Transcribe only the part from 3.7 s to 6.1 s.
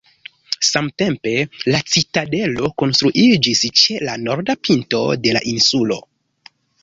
ĉe la norda pinto de la insulo.